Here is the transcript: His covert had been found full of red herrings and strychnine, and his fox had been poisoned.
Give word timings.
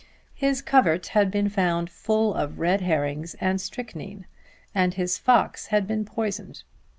His 0.33 0.63
covert 0.63 1.05
had 1.09 1.29
been 1.29 1.47
found 1.47 1.87
full 1.91 2.33
of 2.33 2.57
red 2.57 2.81
herrings 2.81 3.35
and 3.39 3.61
strychnine, 3.61 4.25
and 4.73 4.95
his 4.95 5.19
fox 5.19 5.67
had 5.67 5.85
been 5.85 6.05
poisoned. 6.05 6.63